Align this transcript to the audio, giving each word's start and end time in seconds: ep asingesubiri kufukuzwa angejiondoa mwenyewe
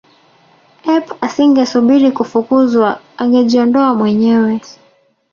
ep 0.95 1.05
asingesubiri 1.27 2.07
kufukuzwa 2.17 2.87
angejiondoa 3.21 3.91
mwenyewe 3.99 4.51